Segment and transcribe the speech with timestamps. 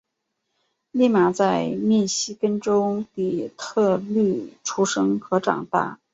[0.93, 5.99] 俪玛在密西根州底特律出生和长大。